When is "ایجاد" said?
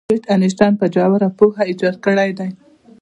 1.69-1.95